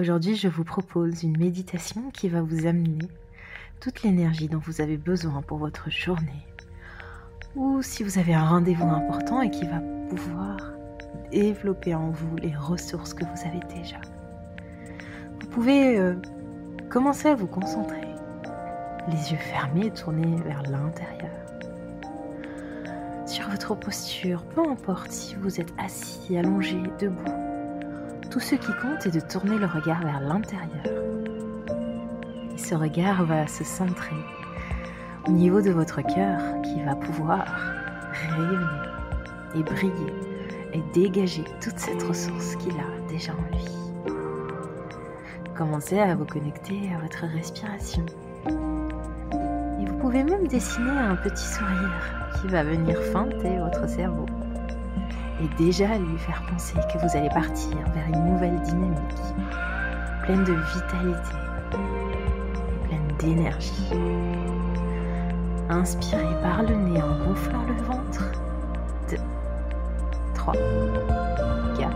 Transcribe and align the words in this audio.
Aujourd'hui, 0.00 0.34
je 0.34 0.48
vous 0.48 0.64
propose 0.64 1.24
une 1.24 1.36
méditation 1.36 2.10
qui 2.10 2.30
va 2.30 2.40
vous 2.40 2.64
amener 2.66 3.06
toute 3.80 4.02
l'énergie 4.02 4.48
dont 4.48 4.62
vous 4.64 4.80
avez 4.80 4.96
besoin 4.96 5.42
pour 5.42 5.58
votre 5.58 5.90
journée. 5.90 6.46
Ou 7.54 7.82
si 7.82 8.02
vous 8.02 8.18
avez 8.18 8.32
un 8.32 8.46
rendez-vous 8.46 8.88
important 8.88 9.42
et 9.42 9.50
qui 9.50 9.66
va 9.66 9.80
pouvoir 10.08 10.56
développer 11.30 11.94
en 11.94 12.08
vous 12.08 12.34
les 12.36 12.56
ressources 12.56 13.12
que 13.12 13.26
vous 13.26 13.46
avez 13.46 13.60
déjà. 13.74 14.00
Vous 15.38 15.48
pouvez 15.48 15.98
euh, 15.98 16.14
commencer 16.88 17.28
à 17.28 17.34
vous 17.34 17.46
concentrer, 17.46 18.08
les 19.08 19.32
yeux 19.32 19.38
fermés 19.52 19.88
et 19.88 19.92
tournés 19.92 20.40
vers 20.46 20.62
l'intérieur. 20.62 21.30
Sur 23.26 23.50
votre 23.50 23.74
posture, 23.74 24.44
peu 24.44 24.66
importe 24.66 25.10
si 25.10 25.34
vous 25.34 25.60
êtes 25.60 25.74
assis, 25.76 26.38
allongé, 26.38 26.78
debout, 26.98 27.49
tout 28.30 28.40
ce 28.40 28.54
qui 28.54 28.72
compte 28.80 29.06
est 29.06 29.14
de 29.14 29.20
tourner 29.20 29.58
le 29.58 29.66
regard 29.66 30.02
vers 30.02 30.20
l'intérieur. 30.20 30.84
Et 32.54 32.58
ce 32.58 32.76
regard 32.76 33.24
va 33.24 33.48
se 33.48 33.64
centrer 33.64 34.14
au 35.26 35.32
niveau 35.32 35.60
de 35.60 35.70
votre 35.70 36.00
cœur 36.02 36.40
qui 36.62 36.80
va 36.84 36.94
pouvoir 36.94 37.44
rayonner 38.12 38.64
et 39.56 39.62
briller 39.64 40.14
et 40.72 40.80
dégager 40.94 41.44
toute 41.60 41.78
cette 41.78 42.02
ressource 42.04 42.54
qu'il 42.56 42.72
a 42.72 43.08
déjà 43.08 43.32
en 43.32 43.56
lui. 43.56 43.64
Commencez 45.56 45.98
à 45.98 46.14
vous 46.14 46.24
connecter 46.24 46.90
à 46.94 47.00
votre 47.00 47.26
respiration. 47.26 48.06
Et 48.46 49.86
vous 49.86 49.98
pouvez 49.98 50.22
même 50.22 50.46
dessiner 50.46 50.90
un 50.90 51.16
petit 51.16 51.46
sourire 51.46 52.30
qui 52.40 52.46
va 52.46 52.62
venir 52.62 52.96
feinter 53.12 53.58
votre 53.58 53.88
cerveau 53.88 54.26
et 55.42 55.62
déjà 55.62 55.96
lui 55.98 56.18
faire 56.18 56.42
penser 56.50 56.74
que 56.92 56.98
vous 56.98 57.16
allez 57.16 57.30
partir 57.30 57.76
vers 57.94 58.06
une 58.08 58.32
nouvelle 58.32 58.60
dynamique, 58.62 58.98
pleine 60.22 60.44
de 60.44 60.52
vitalité, 60.52 61.36
pleine 62.84 63.16
d'énergie. 63.18 63.90
Inspirez 65.68 66.40
par 66.42 66.62
le 66.62 66.74
nez 66.74 67.00
en 67.00 67.16
gonflant 67.24 67.62
le 67.68 67.82
ventre. 67.84 68.24
2, 69.08 69.16
3, 70.34 70.54
4. 71.78 71.90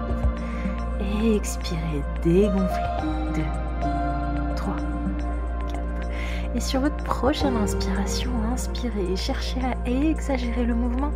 Et 1.00 1.36
expirez 1.36 2.02
dégonflez. 2.22 2.82
2, 3.34 3.42
3, 4.56 4.76
4. 4.76 6.08
Et 6.54 6.60
sur 6.60 6.80
votre 6.80 7.02
prochaine 7.02 7.56
inspiration, 7.56 8.30
inspirez 8.52 9.12
et 9.12 9.16
cherchez 9.16 9.60
à 9.60 9.90
exagérer 9.90 10.64
le 10.64 10.74
mouvement. 10.74 11.10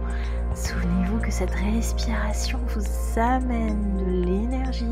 Souvenez-vous 0.55 1.19
que 1.19 1.31
cette 1.31 1.55
respiration 1.55 2.59
vous 2.69 3.21
amène 3.21 3.97
de 3.97 4.27
l'énergie. 4.27 4.87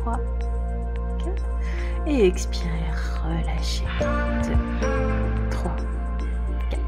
3, 0.00 0.16
4. 1.18 1.42
Et 2.06 2.26
expirez, 2.26 2.68
relâchez. 3.22 3.84
2, 4.00 4.08
3, 5.50 5.76
4. 6.70 6.80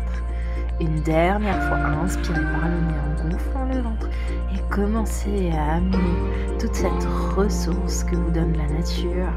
Une 0.81 1.01
dernière 1.03 1.63
fois, 1.65 1.79
inspirez 1.79 2.41
par 2.41 2.69
le 2.69 2.81
nez 2.81 2.99
en 2.99 3.29
gonflant 3.29 3.67
le 3.73 3.81
ventre 3.81 4.09
et 4.55 4.61
commencez 4.71 5.51
à 5.53 5.75
amener 5.75 6.59
toute 6.59 6.75
cette 6.75 7.05
ressource 7.37 8.05
que 8.05 8.17
vous 8.17 8.31
donne 8.31 8.57
la 8.57 8.67
nature 8.69 9.33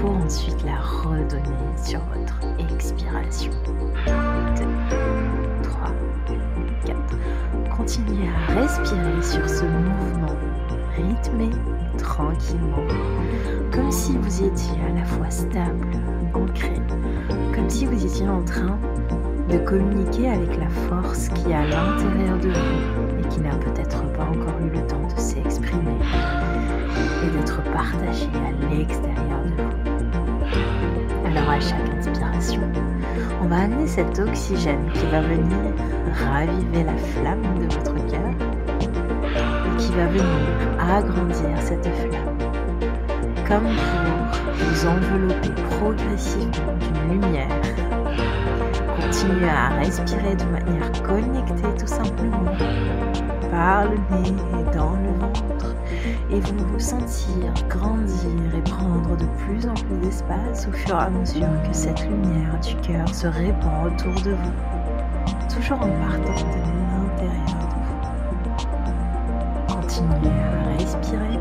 pour 0.00 0.16
ensuite 0.16 0.62
la 0.64 0.76
redonner 0.80 1.76
sur 1.82 2.00
votre 2.00 2.38
expiration. 2.72 3.52
2, 4.06 4.12
3, 5.62 5.92
4. 6.26 6.43
Continuez 7.84 8.30
à 8.30 8.62
respirer 8.62 9.22
sur 9.22 9.46
ce 9.46 9.64
mouvement 9.66 10.34
rythmé 10.96 11.50
tranquillement, 11.98 12.86
comme 13.70 13.92
si 13.92 14.16
vous 14.16 14.42
étiez 14.42 14.80
à 14.88 14.98
la 14.98 15.04
fois 15.04 15.28
stable, 15.28 15.88
ancré, 16.32 16.80
comme 17.54 17.68
si 17.68 17.84
vous 17.84 18.06
étiez 18.06 18.26
en 18.26 18.42
train 18.42 18.78
de 19.50 19.58
communiquer 19.58 20.30
avec 20.30 20.56
la 20.58 20.70
force 20.88 21.28
qui 21.28 21.50
est 21.50 21.54
à 21.54 21.66
l'intérieur 21.66 22.38
de 22.38 22.48
vous 22.48 23.18
et 23.20 23.28
qui 23.28 23.40
n'a 23.40 23.54
peut-être 23.56 24.02
pas 24.14 24.24
encore 24.24 24.58
eu 24.62 24.70
le 24.74 24.86
temps 24.86 25.06
de 25.14 25.20
s'exprimer 25.20 25.98
et 27.22 27.36
d'être 27.36 27.62
partagée 27.64 28.30
à 28.32 28.70
l'extérieur 28.70 29.42
de 29.44 29.62
vous. 29.62 31.26
Alors 31.26 31.50
à 31.50 31.60
chaque 31.60 31.90
inspiration, 31.98 32.62
on 33.42 33.46
va 33.46 33.62
amener 33.62 33.86
cet 33.86 34.18
oxygène 34.18 34.90
qui 34.94 35.06
va 35.06 35.20
venir 35.20 35.58
raviver 36.30 36.84
la 36.84 36.96
flamme 36.96 37.42
de 37.58 37.74
votre 37.74 37.94
cœur 38.06 38.30
et 39.34 39.76
qui 39.76 39.92
va 39.92 40.06
venir 40.06 40.24
agrandir 40.78 41.60
cette 41.60 41.86
flamme. 41.86 42.38
Comme 43.46 43.64
pour 43.64 44.64
vous 44.64 44.86
envelopper 44.86 45.50
progressivement 45.78 46.74
d'une 46.80 47.20
lumière. 47.20 47.48
Continuez 49.00 49.48
à 49.48 49.68
respirer 49.80 50.34
de 50.36 50.44
manière 50.44 50.90
connectée 51.02 51.68
tout 51.78 51.86
simplement 51.86 52.44
par 53.50 53.84
le 53.84 53.96
nez 54.16 54.28
et 54.28 54.76
dans 54.76 54.92
le 54.92 55.20
ventre 55.20 55.43
et 56.30 56.40
vous 56.40 56.64
vous 56.72 56.80
sentir 56.80 57.52
grandir 57.68 58.54
et 58.56 58.62
prendre 58.62 59.16
de 59.16 59.26
plus 59.44 59.66
en 59.68 59.74
plus 59.74 59.96
d'espace 60.02 60.66
au 60.68 60.72
fur 60.72 60.96
et 60.96 61.02
à 61.02 61.10
mesure 61.10 61.46
que 61.66 61.72
cette 61.72 62.02
lumière 62.02 62.58
du 62.60 62.74
cœur 62.76 63.08
se 63.08 63.26
répand 63.26 63.86
autour 63.86 64.14
de 64.22 64.30
vous, 64.30 64.52
toujours 65.54 65.80
en 65.82 65.88
partant 65.88 66.34
de 66.34 66.60
l'intérieur 66.90 67.46
de 67.60 67.66
vous. 68.56 68.64
Continuez 69.74 70.30
à 70.30 70.78
respirer 70.78 71.40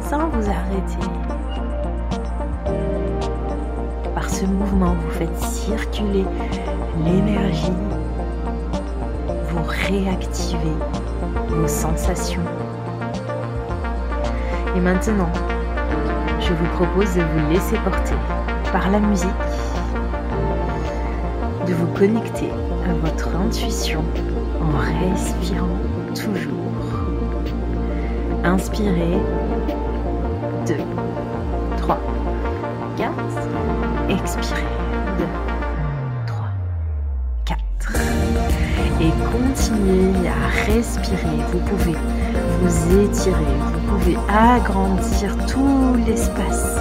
sans 0.00 0.28
vous 0.28 0.48
arrêter. 0.48 1.06
Par 4.14 4.30
ce 4.30 4.44
mouvement, 4.46 4.94
vous 4.94 5.10
faites 5.10 5.38
circuler 5.38 6.24
l'énergie, 7.04 7.72
vous 9.50 9.62
réactivez 9.88 10.76
vos 11.48 11.68
sensations. 11.68 12.42
Et 14.76 14.80
maintenant, 14.80 15.32
je 16.38 16.52
vous 16.52 16.66
propose 16.74 17.14
de 17.14 17.22
vous 17.22 17.50
laisser 17.50 17.76
porter 17.78 18.14
par 18.72 18.90
la 18.90 18.98
musique, 19.00 19.30
de 21.66 21.72
vous 21.72 21.86
connecter 21.94 22.50
à 22.86 22.92
votre 22.92 23.34
intuition 23.34 24.04
en 24.60 24.76
respirant 25.08 25.78
toujours. 26.14 26.52
Inspirez 28.44 29.18
2, 30.66 30.74
3, 31.78 31.98
4, 32.98 33.12
expirez 34.10 34.60
2, 35.18 35.24
et 39.00 39.12
continuez 39.32 40.28
à 40.28 40.48
respirer. 40.66 41.36
Vous 41.52 41.60
pouvez 41.60 41.96
vous 42.60 43.00
étirer, 43.00 43.56
vous 43.72 43.80
pouvez 43.92 44.16
agrandir 44.28 45.36
tout 45.46 45.94
l'espace 46.06 46.76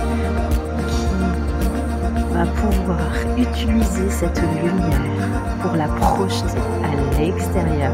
qui 0.88 2.34
va 2.34 2.46
pouvoir 2.46 3.12
utiliser 3.38 4.10
cette 4.10 4.42
lumière 4.42 5.30
pour 5.62 5.76
la 5.76 5.88
projeter 5.88 6.60
à 6.84 7.20
l'extérieur. 7.20 7.94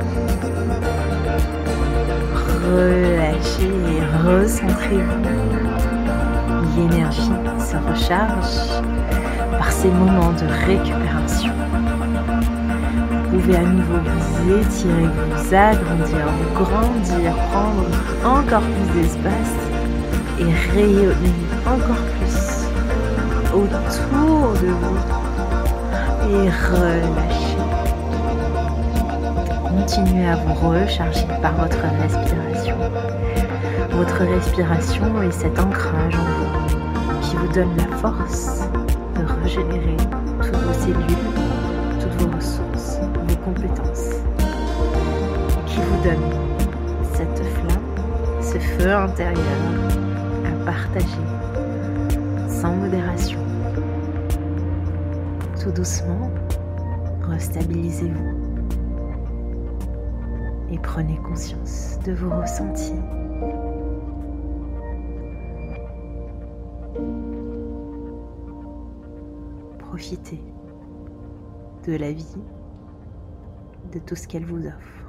Relâchez 2.63 3.73
et 3.95 4.01
recentrez-vous. 4.27 5.25
L'énergie 6.75 7.31
se 7.59 7.77
recharge 7.77 8.83
par 9.57 9.71
ces 9.71 9.89
moments 9.89 10.31
de 10.31 10.45
récupération 10.65 11.53
pouvez 13.41 13.57
à 13.57 13.61
nouveau 13.61 13.97
vous 13.97 14.53
étirer, 14.57 15.05
vous 15.05 15.53
agrandir, 15.53 16.25
vous 16.37 16.63
grandir, 16.63 17.33
prendre 17.51 17.85
encore 18.25 18.61
plus 18.61 19.01
d'espace 19.01 19.55
et 20.39 20.73
rayonner 20.73 21.33
encore 21.65 22.03
plus 22.17 22.67
autour 23.53 24.53
de 24.61 24.67
vous 24.67 24.97
et 26.29 26.49
relâcher. 26.49 27.57
Continuez 29.67 30.27
à 30.27 30.35
vous 30.35 30.53
recharger 30.53 31.25
par 31.41 31.53
votre 31.55 31.79
respiration. 32.01 32.75
Votre 33.91 34.23
respiration 34.23 35.21
est 35.23 35.31
cet 35.31 35.59
ancrage 35.59 36.15
en 36.15 36.25
vous 36.37 37.19
qui 37.21 37.35
vous 37.35 37.51
donne 37.53 37.75
la 37.77 37.97
force 37.97 38.61
de 39.15 39.25
régénérer 39.43 39.97
toutes 40.41 40.55
vos 40.55 40.73
cellules, 40.73 41.40
compétences 43.43 44.21
qui 45.65 45.79
vous 45.79 46.03
donne 46.03 46.29
cette 47.13 47.43
flamme, 47.43 48.41
ce 48.41 48.57
feu 48.59 48.93
intérieur 48.93 49.43
à 50.45 50.65
partager 50.65 51.05
sans 52.47 52.75
modération. 52.75 53.39
Tout 55.61 55.71
doucement, 55.71 56.31
restabilisez-vous 57.29 58.37
et 60.71 60.79
prenez 60.79 61.17
conscience 61.17 61.99
de 62.05 62.13
vos 62.13 62.29
ressentis. 62.29 62.93
profiter 69.91 70.39
de 71.85 71.97
la 71.97 72.13
vie, 72.13 72.37
de 73.91 73.99
tout 73.99 74.15
ce 74.15 74.27
qu'elle 74.27 74.45
vous 74.45 74.65
offre. 74.65 75.00